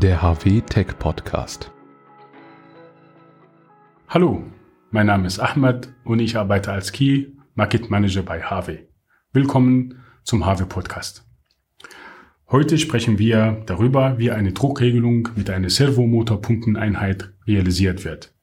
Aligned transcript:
der 0.00 0.22
HW 0.22 0.62
Tech 0.62 0.98
Podcast. 0.98 1.70
Hallo, 4.08 4.42
mein 4.90 5.06
Name 5.06 5.26
ist 5.26 5.38
Ahmed 5.38 5.92
und 6.04 6.20
ich 6.20 6.38
arbeite 6.38 6.72
als 6.72 6.92
Key 6.92 7.26
Market 7.54 7.90
Manager 7.90 8.22
bei 8.22 8.40
HW. 8.40 8.78
Willkommen 9.34 10.02
zum 10.24 10.46
HW 10.46 10.64
Podcast. 10.64 11.26
Heute 12.48 12.78
sprechen 12.78 13.18
wir 13.18 13.62
darüber, 13.66 14.16
wie 14.16 14.30
eine 14.30 14.52
Druckregelung 14.52 15.28
mit 15.36 15.50
einer 15.50 15.68
Servomotorpumpeneinheit 15.68 17.34
realisiert 17.46 18.06
wird. 18.06 18.34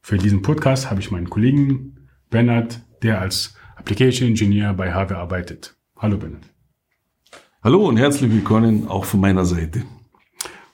Für 0.00 0.18
diesen 0.18 0.42
Podcast 0.42 0.90
habe 0.90 0.98
ich 0.98 1.12
meinen 1.12 1.30
Kollegen 1.30 2.08
Bernhard, 2.28 2.82
der 3.02 3.20
als 3.20 3.54
Application 3.76 4.30
Engineer 4.30 4.74
bei 4.74 4.92
HW 4.92 5.14
arbeitet. 5.14 5.76
Hallo 5.96 6.16
Bernhard. 6.16 6.50
Hallo 7.62 7.86
und 7.86 7.98
herzlich 7.98 8.32
willkommen 8.32 8.88
auch 8.88 9.04
von 9.04 9.20
meiner 9.20 9.44
Seite. 9.44 9.84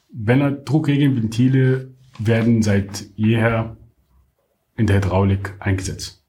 Bernhard, 0.09 0.69
Druckregelventile 0.69 1.95
werden 2.19 2.63
seit 2.63 3.07
jeher 3.17 3.77
in 4.77 4.87
der 4.87 4.97
Hydraulik 4.97 5.55
eingesetzt. 5.59 6.23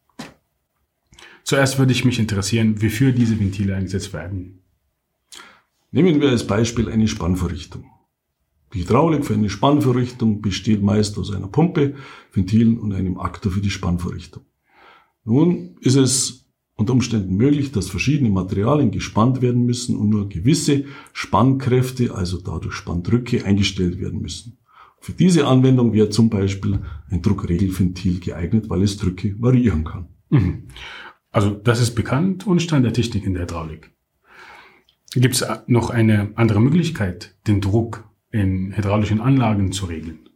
Zuerst 1.43 1.79
würde 1.79 1.93
ich 1.93 2.03
mich 2.03 2.19
interessieren, 2.19 2.81
wofür 2.81 3.11
diese 3.11 3.39
Ventile 3.39 3.75
eingesetzt 3.75 4.13
werden. 4.13 4.63
Nehmen 5.91 6.19
wir 6.19 6.29
als 6.29 6.45
Beispiel 6.45 6.89
eine 6.89 7.07
Spannverrichtung. 7.07 7.85
Die 8.73 8.81
Hydraulik 8.81 9.25
für 9.25 9.33
eine 9.33 9.49
Spannverrichtung 9.49 10.41
besteht 10.41 10.83
meist 10.83 11.17
aus 11.17 11.33
einer 11.33 11.47
Pumpe, 11.47 11.95
Ventilen 12.33 12.77
und 12.77 12.93
einem 12.93 13.17
Aktor 13.17 13.51
für 13.51 13.61
die 13.61 13.69
Spannverrichtung. 13.69 14.43
Nun 15.23 15.77
ist 15.79 15.95
es 15.95 16.46
unter 16.77 16.93
Umständen 16.93 17.35
möglich, 17.35 17.71
dass 17.71 17.89
verschiedene 17.89 18.29
Materialien 18.29 18.91
gespannt 18.91 19.41
werden 19.41 19.65
müssen 19.65 19.97
und 19.97 20.09
nur 20.09 20.29
gewisse 20.29 20.85
Spannkräfte, 21.11 22.15
also 22.15 22.39
dadurch 22.39 22.75
Spanndrücke, 22.75 23.43
eingestellt 23.45 23.99
werden 23.99 24.21
müssen. 24.21 24.59
Für 24.99 25.11
diese 25.11 25.47
Anwendung 25.47 25.93
wäre 25.93 26.09
zum 26.09 26.29
Beispiel 26.29 26.79
ein 27.09 27.21
Druckregelventil 27.21 28.19
geeignet, 28.19 28.69
weil 28.69 28.83
es 28.83 28.97
Drücke 28.97 29.35
variieren 29.39 29.83
kann. 29.83 30.07
Mhm. 30.29 30.67
Also 31.31 31.51
das 31.51 31.81
ist 31.81 31.95
bekannt 31.95 32.47
und 32.47 32.61
Stand 32.61 32.85
der 32.85 32.93
Technik 32.93 33.25
in 33.25 33.33
der 33.33 33.43
Hydraulik. 33.43 33.91
Gibt 35.13 35.35
es 35.35 35.45
noch 35.67 35.89
eine 35.89 36.31
andere 36.35 36.61
Möglichkeit, 36.61 37.35
den 37.47 37.61
Druck 37.61 38.07
in 38.31 38.75
hydraulischen 38.75 39.21
Anlagen 39.21 39.71
zu 39.71 39.85
regeln? 39.85 40.29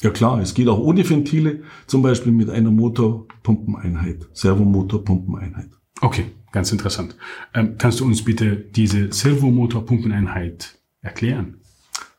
Ja 0.00 0.10
klar, 0.10 0.40
es 0.40 0.54
geht 0.54 0.68
auch 0.68 0.78
ohne 0.78 1.08
Ventile, 1.08 1.62
zum 1.86 2.02
Beispiel 2.02 2.32
mit 2.32 2.50
einer 2.50 2.70
Motorpumpeneinheit, 2.70 4.28
Servomotorpumpeneinheit. 4.32 5.70
Okay, 6.02 6.24
ganz 6.50 6.72
interessant. 6.72 7.16
Ähm, 7.54 7.76
kannst 7.78 8.00
du 8.00 8.04
uns 8.04 8.24
bitte 8.24 8.56
diese 8.56 9.12
Servomotorpumpeneinheit 9.12 10.80
erklären? 11.00 11.60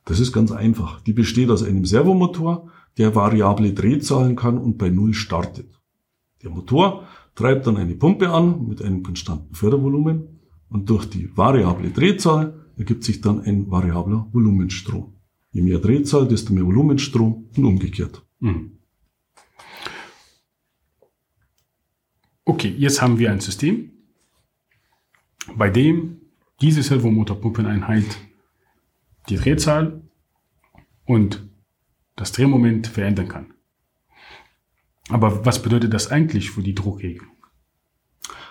Das 0.06 0.22
ist 0.22 0.32
ganz 0.32 0.54
einfach. 0.54 1.02
Die 1.02 1.12
besteht 1.12 1.50
aus 1.50 1.64
einem 1.64 1.84
Servomotor, 1.84 2.72
der 2.98 3.14
variable 3.14 3.74
Drehzahlen 3.74 4.38
kann 4.38 4.58
und 4.58 4.78
bei 4.78 4.90
Null 4.90 5.14
startet. 5.14 5.68
Der 6.44 6.50
Motor 6.50 7.04
treibt 7.36 7.68
dann 7.68 7.76
eine 7.76 7.96
Pumpe 7.96 8.30
an 8.30 8.68
mit 8.68 8.82
einem 8.82 9.04
konstanten 9.04 9.54
Fördervolumen 9.54 10.40
und 10.70 10.90
durch 10.90 11.06
die 11.06 11.36
variable 11.36 11.90
Drehzahl 11.90 12.66
ergibt 12.78 13.04
sich 13.04 13.20
dann 13.20 13.42
ein 13.42 13.70
variabler 13.70 14.28
Volumenstrom. 14.32 15.14
Je 15.52 15.62
mehr 15.62 15.80
Drehzahl, 15.80 16.26
desto 16.26 16.54
mehr 16.54 16.66
Volumenstrom 16.66 17.50
und 17.56 17.66
umgekehrt. 17.66 18.26
Mhm. 18.40 18.78
Okay, 22.46 22.76
jetzt 22.78 23.02
haben 23.02 23.20
wir 23.20 23.32
ein 23.32 23.40
System, 23.40 23.92
bei 25.56 25.70
dem 25.70 26.22
diese 26.62 26.84
Servomotorpumpeneinheit 26.84 28.18
die 29.30 29.38
Drehzahl 29.38 30.02
und 31.06 31.48
das 32.16 32.32
Drehmoment 32.34 32.88
verändern 32.88 33.28
kann. 33.28 33.54
Aber 35.10 35.46
was 35.46 35.62
bedeutet 35.62 35.94
das 35.94 36.12
eigentlich 36.12 36.52
für 36.52 36.64
die 36.64 36.76
Druckregelung? 36.76 37.32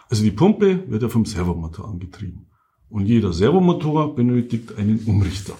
Also 0.08 0.22
die 0.25 0.31
Pumpe 0.31 0.91
wird 0.91 1.02
ja 1.02 1.08
vom 1.08 1.25
Servomotor 1.25 1.88
angetrieben. 1.88 2.50
Und 2.88 3.06
jeder 3.06 3.32
Servomotor 3.32 4.14
benötigt 4.14 4.76
einen 4.76 5.00
Umrichter. 5.06 5.56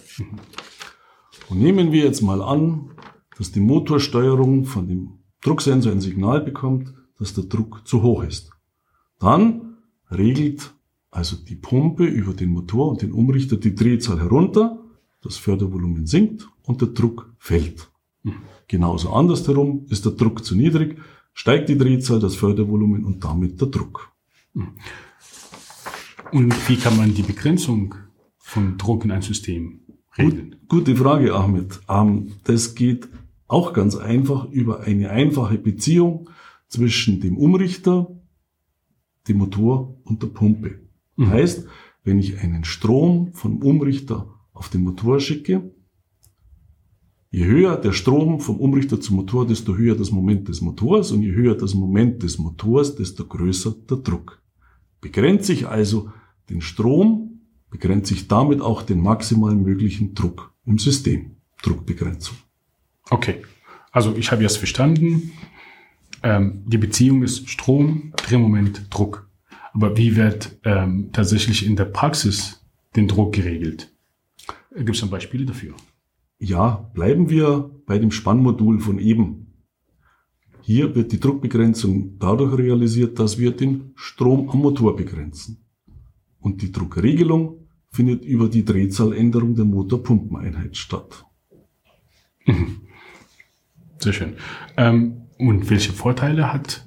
Und 1.48 1.60
nehmen 1.60 1.92
wir 1.92 2.04
jetzt 2.04 2.21
mal 2.21 2.42
an, 2.42 2.91
dass 3.38 3.53
die 3.53 3.60
Motorsteuerung 3.60 4.66
von 4.66 4.88
dem 4.88 5.19
Drucksensor 5.41 5.92
ein 5.92 6.00
Signal 6.00 6.42
bekommt, 6.42 6.92
dass 7.18 7.34
der 7.34 7.44
Druck 7.44 7.86
zu 7.86 8.02
hoch 8.02 8.22
ist. 8.24 8.50
Dann 9.18 9.76
regelt 10.10 10.74
also 11.10 11.36
die 11.36 11.56
Pumpe 11.56 12.04
über 12.04 12.32
den 12.32 12.50
Motor 12.50 12.88
und 12.88 13.02
den 13.02 13.12
Umrichter 13.12 13.56
die 13.56 13.74
Drehzahl 13.74 14.18
herunter, 14.18 14.78
das 15.20 15.36
Fördervolumen 15.36 16.06
sinkt 16.06 16.48
und 16.62 16.80
der 16.80 16.88
Druck 16.88 17.32
fällt. 17.38 17.90
Genauso 18.66 19.12
andersherum 19.12 19.86
ist 19.90 20.04
der 20.04 20.12
Druck 20.12 20.44
zu 20.44 20.56
niedrig, 20.56 20.98
steigt 21.34 21.68
die 21.68 21.76
Drehzahl, 21.76 22.18
das 22.18 22.34
Fördervolumen 22.34 23.04
und 23.04 23.22
damit 23.22 23.60
der 23.60 23.68
Druck. 23.68 24.10
Und 26.32 26.68
wie 26.68 26.76
kann 26.76 26.96
man 26.96 27.14
die 27.14 27.22
Begrenzung 27.22 27.94
von 28.38 28.78
Druck 28.78 29.04
in 29.04 29.10
ein 29.10 29.22
System 29.22 29.80
regeln? 30.16 30.56
Gut, 30.68 30.86
gute 30.86 30.96
Frage, 30.96 31.34
Ahmed. 31.34 31.80
Ähm, 31.88 32.32
das 32.44 32.74
geht 32.74 33.08
auch 33.48 33.74
ganz 33.74 33.96
einfach 33.96 34.50
über 34.50 34.80
eine 34.80 35.10
einfache 35.10 35.58
Beziehung 35.58 36.30
zwischen 36.72 37.21
dem 37.21 37.37
Umrichter, 37.37 38.09
dem 39.28 39.37
Motor 39.37 40.00
und 40.05 40.22
der 40.22 40.28
Pumpe. 40.28 40.81
Mhm. 41.16 41.28
Heißt, 41.28 41.66
wenn 42.03 42.19
ich 42.19 42.38
einen 42.38 42.65
Strom 42.65 43.34
vom 43.34 43.59
Umrichter 43.59 44.34
auf 44.55 44.71
den 44.71 44.83
Motor 44.83 45.21
schicke, 45.21 45.71
je 47.31 47.44
höher 47.44 47.77
der 47.77 47.93
Strom 47.93 48.41
vom 48.41 48.56
Umrichter 48.59 48.99
zum 49.03 49.16
Motor, 49.16 49.47
desto 49.47 49.77
höher 49.77 49.97
das 49.97 50.10
Moment 50.10 50.49
des 50.49 50.62
Motors 50.62 51.12
und 51.12 51.22
je 51.22 51.33
höher 51.33 51.55
das 51.55 51.75
Moment 51.75 52.22
des 52.22 52.38
Motors, 52.38 52.97
desto 52.97 53.27
größer 53.27 53.75
der 53.91 53.99
Druck. 53.99 54.43
Begrenze 55.03 55.53
ich 55.53 55.69
also 55.69 56.10
den 56.49 56.62
Strom, 56.62 57.43
begrenze 57.71 58.15
ich 58.15 58.28
damit 58.28 58.62
auch 58.62 58.83
den 58.83 59.00
maximal 59.00 59.54
möglichen 59.54 60.15
Druck 60.15 60.54
im 60.65 60.78
System. 60.78 61.37
Druckbegrenzung. 61.62 62.37
Okay, 63.10 63.43
also 63.91 64.16
ich 64.16 64.33
habe 64.33 64.43
jetzt 64.43 64.56
verstanden, 64.56 65.33
ähm, 66.22 66.62
die 66.66 66.78
Beziehung 66.78 67.22
ist 67.22 67.49
Strom, 67.49 68.12
Drehmoment, 68.16 68.87
Druck. 68.91 69.28
Aber 69.72 69.97
wie 69.97 70.16
wird 70.16 70.59
ähm, 70.65 71.10
tatsächlich 71.12 71.66
in 71.66 71.77
der 71.77 71.87
Praxis 71.87 72.65
den 72.94 73.09
Druck 73.09 73.34
geregelt? 73.34 73.93
Gibt 74.75 74.91
es 74.91 75.00
dann 75.00 75.10
Beispiele 75.10 75.47
dafür? 75.47 75.75
Ja, 76.38 76.91
bleiben 76.94 77.31
wir 77.31 77.71
bei 77.87 77.99
dem 77.99 78.10
Spannmodul 78.10 78.81
von 78.81 78.99
eben. 78.99 79.47
Hier 80.60 80.94
wird 80.94 81.12
die 81.12 81.21
Druckbegrenzung 81.21 82.19
dadurch 82.19 82.56
realisiert, 82.56 83.19
dass 83.19 83.39
wir 83.39 83.53
den 83.53 83.93
Strom 83.97 84.49
am 84.50 84.60
Motor 84.60 84.94
begrenzen. 84.97 85.65
Und 86.39 86.62
die 86.62 86.72
Druckregelung 86.72 87.69
findet 87.91 88.25
über 88.25 88.49
die 88.49 88.65
Drehzahländerung 88.65 89.54
der 89.54 89.65
Motorpumpeneinheit 89.65 90.77
statt. 90.77 91.25
Sehr 93.99 94.12
schön. 94.12 94.34
Ähm, 94.77 95.22
und 95.48 95.70
welche 95.70 95.92
Vorteile 95.92 96.53
hat 96.53 96.86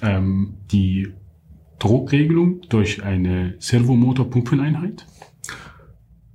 ähm, 0.00 0.54
die 0.72 1.08
Druckregelung 1.78 2.62
durch 2.68 3.02
eine 3.02 3.56
Servomotorpumpeneinheit? 3.58 5.06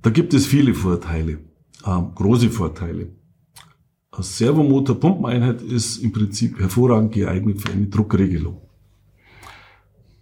Da 0.02 0.10
gibt 0.10 0.32
es 0.32 0.46
viele 0.46 0.74
Vorteile, 0.74 1.40
äh, 1.84 2.00
große 2.14 2.50
Vorteile. 2.50 3.08
Eine 4.12 4.22
Servomotorpumpeneinheit 4.22 5.62
ist 5.62 5.98
im 5.98 6.12
Prinzip 6.12 6.58
hervorragend 6.58 7.12
geeignet 7.12 7.60
für 7.60 7.72
eine 7.72 7.88
Druckregelung. 7.88 8.60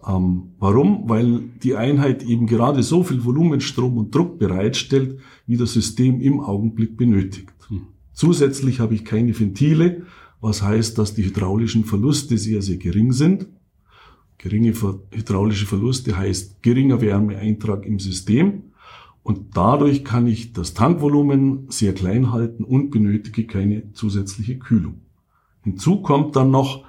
Ähm, 0.07 0.53
warum? 0.59 1.09
Weil 1.09 1.41
die 1.63 1.77
Einheit 1.77 2.23
eben 2.23 2.47
gerade 2.47 2.83
so 2.83 3.03
viel 3.03 3.23
Volumenstrom 3.25 3.99
und 3.99 4.15
Druck 4.15 4.39
bereitstellt, 4.39 5.21
wie 5.47 5.59
das 5.59 5.75
System 5.75 6.23
im 6.23 6.41
Augenblick 6.41 6.97
benötigt. 6.97 7.53
Hm. 7.69 7.89
Zusätzlich 8.13 8.81
habe 8.81 8.95
ich 8.95 9.05
keine 9.05 9.39
Ventile, 9.39 10.07
was 10.41 10.63
heißt, 10.63 10.99
dass 10.99 11.15
die 11.15 11.25
hydraulischen 11.25 11.85
Verluste 11.85 12.39
sehr, 12.39 12.63
sehr 12.63 12.77
gering 12.77 13.13
sind. 13.13 13.49
Geringe 14.39 14.73
hydraulische 15.11 15.67
Verluste 15.67 16.17
heißt 16.17 16.63
geringer 16.63 17.01
Wärmeeintrag 17.01 17.85
im 17.85 17.99
System. 17.99 18.63
Und 19.25 19.57
dadurch 19.57 20.05
kann 20.05 20.27
ich 20.27 20.53
das 20.53 20.75
Tankvolumen 20.75 21.67
sehr 21.69 21.93
klein 21.93 22.33
halten 22.33 22.65
und 22.65 22.91
benötige 22.91 23.47
keine 23.47 23.93
zusätzliche 23.93 24.59
Kühlung. 24.59 25.01
Hinzu 25.65 26.01
kommt 26.03 26.37
dann 26.37 26.51
noch, 26.51 26.85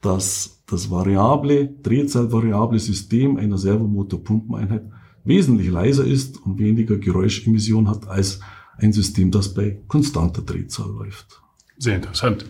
dass 0.00 0.62
das 0.66 0.90
variable, 0.90 1.68
drehzahlvariable 1.82 2.78
System 2.78 3.36
einer 3.36 3.58
Servomotorpumpeneinheit 3.58 4.84
wesentlich 5.24 5.68
leiser 5.68 6.06
ist 6.06 6.44
und 6.44 6.58
weniger 6.58 6.96
Geräuschemission 6.96 7.88
hat 7.88 8.08
als 8.08 8.40
ein 8.78 8.92
System, 8.92 9.30
das 9.30 9.52
bei 9.52 9.78
konstanter 9.88 10.42
Drehzahl 10.42 10.90
läuft. 10.90 11.41
Sehr 11.78 11.96
interessant. 11.96 12.46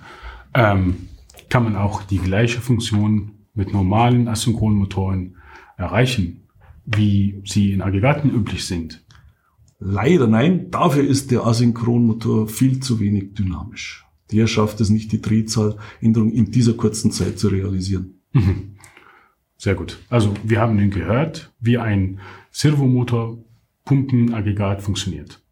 Ähm, 0.55 1.09
kann 1.49 1.65
man 1.65 1.77
auch 1.77 2.03
die 2.03 2.19
gleiche 2.19 2.61
Funktion 2.61 3.33
mit 3.55 3.73
normalen 3.73 4.29
asynchronen 4.29 4.79
Motoren 4.79 5.37
erreichen, 5.77 6.49
wie 6.85 7.43
sie 7.45 7.73
in 7.73 7.83
Aggregaten 7.83 8.31
üblich 8.31 8.65
sind? 8.67 9.05
Leider 9.79 10.29
nein, 10.29 10.71
dafür 10.71 11.03
ist 11.03 11.31
der 11.31 11.45
Asynchronmotor 11.45 12.49
viel 12.49 12.81
zu 12.81 13.01
wenig 13.01 13.35
dynamisch. 13.35 14.07
Der 14.31 14.47
schafft 14.47 14.81
es 14.81 14.91
nicht, 14.91 15.11
die 15.13 15.21
Drehzahländerung 15.21 16.33
in 16.33 16.51
dieser 16.51 16.75
kurzen 16.75 17.11
Zeit 17.11 17.39
zu 17.39 17.49
realisieren. 17.49 18.21
Mhm. 18.33 18.77
Sehr 19.57 19.75
gut. 19.75 19.99
Also 20.09 20.35
wir 20.45 20.61
haben 20.61 20.77
nun 20.77 20.91
gehört, 20.91 21.53
wie 21.61 21.79
ein 21.79 22.21
Servomotor 22.51 23.39
Pumpenaggregat 23.85 24.83
funktioniert. 24.83 25.43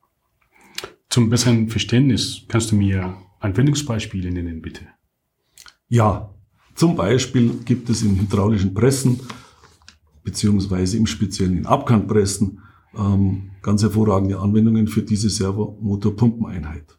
Zum 1.08 1.28
besseren 1.28 1.69
Verständnis 1.69 2.43
kannst 2.49 2.70
du 2.70 2.76
mir 2.76 3.16
Anwendungsbeispiele 3.40 4.31
nennen, 4.31 4.62
bitte. 4.62 4.87
Ja, 5.88 6.32
zum 6.75 6.94
Beispiel 6.94 7.60
gibt 7.64 7.90
es 7.90 8.02
in 8.02 8.20
hydraulischen 8.20 8.72
Pressen 8.72 9.20
beziehungsweise 10.22 10.96
im 10.96 11.06
speziellen 11.06 11.58
in 11.58 11.66
Abkantpressen 11.66 12.60
ähm, 12.96 13.50
ganz 13.62 13.82
hervorragende 13.82 14.38
Anwendungen 14.38 14.87
für 14.87 15.02
diese 15.02 15.31
Servomotorpumpeneinheit. 15.31 16.98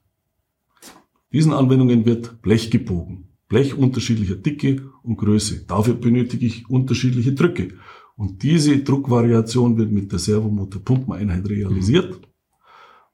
Diesen 1.31 1.53
Anwendungen 1.53 2.05
wird 2.05 2.41
Blech 2.41 2.69
gebogen. 2.69 3.29
Blech 3.47 3.77
unterschiedlicher 3.77 4.35
Dicke 4.35 4.89
und 5.03 5.17
Größe. 5.17 5.65
Dafür 5.65 5.93
benötige 5.93 6.45
ich 6.45 6.69
unterschiedliche 6.69 7.33
Drücke. 7.33 7.73
Und 8.15 8.43
diese 8.43 8.77
Druckvariation 8.79 9.77
wird 9.77 9.91
mit 9.91 10.11
der 10.11 10.19
Servomotor-Pumpeneinheit 10.19 11.49
realisiert. 11.49 12.19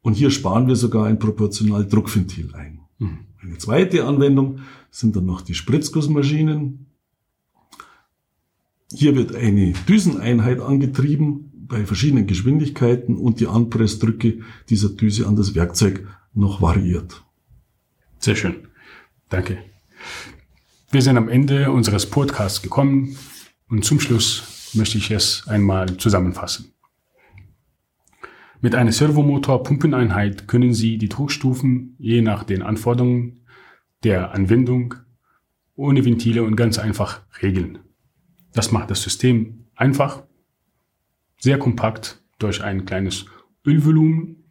Und 0.01 0.13
hier 0.13 0.31
sparen 0.31 0.67
wir 0.67 0.75
sogar 0.75 1.05
ein 1.05 1.19
proportional 1.19 1.87
Druckventil 1.87 2.53
ein. 2.55 2.76
Mhm. 2.99 3.19
Eine 3.41 3.57
zweite 3.57 4.05
Anwendung 4.05 4.59
sind 4.89 5.15
dann 5.15 5.25
noch 5.25 5.41
die 5.41 5.53
Spritzgussmaschinen. 5.53 6.87
Hier 8.91 9.15
wird 9.15 9.35
eine 9.35 9.73
Düseneinheit 9.87 10.59
angetrieben 10.59 11.51
bei 11.67 11.85
verschiedenen 11.85 12.27
Geschwindigkeiten 12.27 13.17
und 13.17 13.39
die 13.39 13.47
Anpressdrücke 13.47 14.39
dieser 14.69 14.89
Düse 14.89 15.27
an 15.27 15.35
das 15.35 15.53
Werkzeug 15.55 16.07
noch 16.33 16.61
variiert. 16.61 17.23
Sehr 18.19 18.35
schön. 18.35 18.67
Danke. 19.29 19.57
Wir 20.89 21.01
sind 21.01 21.17
am 21.17 21.27
Ende 21.27 21.71
unseres 21.71 22.05
Podcasts 22.05 22.61
gekommen 22.61 23.17
und 23.67 23.83
zum 23.83 23.99
Schluss 23.99 24.71
möchte 24.73 24.97
ich 24.97 25.11
es 25.11 25.45
einmal 25.47 25.97
zusammenfassen. 25.97 26.71
Mit 28.59 28.73
einer 28.73 28.91
Servomotor-Pumpeneinheit 28.91 30.47
können 30.47 30.73
Sie 30.73 30.97
die 30.97 31.09
Druckstufen 31.09 31.95
je 31.99 32.21
nach 32.21 32.43
den 32.43 32.63
Anforderungen 32.63 33.41
der 34.03 34.31
Anwendung 34.33 34.95
ohne 35.75 36.03
Ventile 36.03 36.43
und 36.43 36.55
ganz 36.55 36.79
einfach 36.79 37.21
regeln. 37.41 37.79
Das 38.53 38.71
macht 38.71 38.89
das 38.89 39.03
System 39.03 39.67
einfach, 39.75 40.23
sehr 41.39 41.59
kompakt 41.59 42.23
durch 42.39 42.63
ein 42.63 42.85
kleines 42.85 43.25
Ölvolumen, 43.63 44.43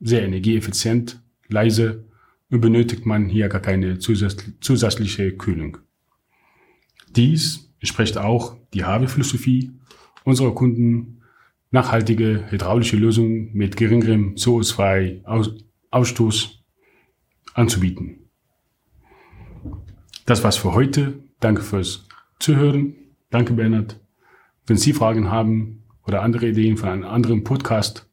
sehr 0.00 0.22
energieeffizient, 0.22 1.22
leise 1.48 2.04
und 2.50 2.60
benötigt 2.60 3.06
man 3.06 3.28
hier 3.30 3.48
gar 3.48 3.60
keine 3.62 3.98
zusätzliche 3.98 5.32
Kühlung. 5.32 5.78
Dies 7.16 7.72
entspricht 7.80 8.18
auch 8.18 8.56
die 8.74 8.84
Habe-Philosophie 8.84 9.70
unserer 10.24 10.54
Kunden, 10.54 11.19
nachhaltige 11.70 12.50
hydraulische 12.50 12.96
Lösungen 12.96 13.50
mit 13.52 13.76
geringerem 13.76 14.34
CO2-Ausstoß 14.34 16.48
anzubieten. 17.54 18.30
Das 20.26 20.44
war's 20.44 20.56
für 20.56 20.74
heute. 20.74 21.24
Danke 21.40 21.62
fürs 21.62 22.06
Zuhören. 22.38 22.94
Danke, 23.30 23.54
Bernhard. 23.54 24.00
Wenn 24.66 24.76
Sie 24.76 24.92
Fragen 24.92 25.30
haben 25.30 25.84
oder 26.06 26.22
andere 26.22 26.48
Ideen 26.48 26.76
von 26.76 26.88
einem 26.88 27.04
anderen 27.04 27.44
Podcast, 27.44 28.08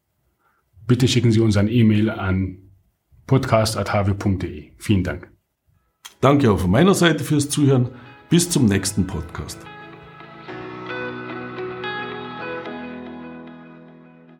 bitte 0.87 1.07
schicken 1.07 1.31
Sie 1.31 1.39
uns 1.39 1.57
ein 1.57 1.67
E-Mail 1.67 2.09
an 2.09 2.71
podcast.hw.de. 3.27 4.71
Vielen 4.77 5.03
Dank. 5.03 5.31
Danke 6.21 6.51
auch 6.51 6.59
von 6.59 6.71
meiner 6.71 6.93
Seite 6.93 7.23
fürs 7.23 7.49
Zuhören. 7.49 7.89
Bis 8.29 8.49
zum 8.49 8.65
nächsten 8.65 9.05
Podcast. 9.05 9.59